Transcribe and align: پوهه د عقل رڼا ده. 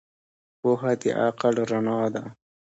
پوهه 0.59 0.91
د 1.01 1.03
عقل 1.23 1.55
رڼا 1.69 2.01
ده. 2.13 2.23